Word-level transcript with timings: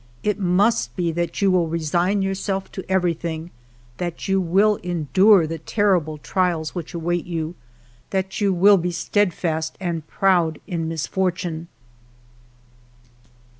It 0.23 0.39
must 0.39 0.95
be 0.95 1.11
that 1.11 1.43
you 1.43 1.51
will 1.51 1.67
re 1.67 1.77
sign 1.79 2.23
yourself 2.23 2.71
to 2.71 2.83
everything, 2.89 3.51
that 3.97 4.27
you 4.27 4.41
will 4.41 4.77
endure 4.77 5.45
the 5.45 5.59
terrible 5.59 6.17
trials 6.17 6.73
which 6.73 6.95
await 6.95 7.27
you, 7.27 7.53
that 8.09 8.41
you 8.41 8.51
will 8.51 8.77
be 8.77 8.89
steadfast 8.89 9.77
and 9.79 10.07
proud 10.07 10.57
in 10.65 10.87
misfortune." 10.87 11.67